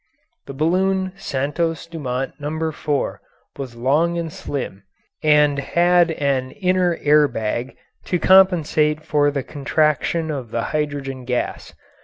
[0.47, 2.71] The balloon "Santos Dumont No.
[2.71, 3.21] 4"
[3.59, 4.81] was long and slim,
[5.23, 11.75] and had an inner air bag to compensate for the contraction of the hydrogen gas.